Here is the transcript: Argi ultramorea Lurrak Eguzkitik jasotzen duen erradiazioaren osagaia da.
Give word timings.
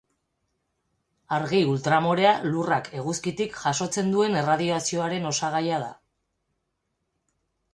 Argi 1.35 1.59
ultramorea 1.73 2.31
Lurrak 2.53 2.89
Eguzkitik 3.01 3.53
jasotzen 3.65 4.09
duen 4.15 4.39
erradiazioaren 4.41 5.29
osagaia 5.33 5.81
da. 5.85 5.93